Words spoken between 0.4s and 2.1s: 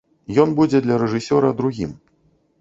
Ён будзе для рэжысёра другім.